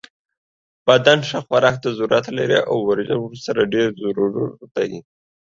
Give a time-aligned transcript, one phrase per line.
[0.87, 4.45] بدن ښه خوراک ته ضرورت لری او ورزش ورسره ډیر ضروری
[4.91, 4.99] ده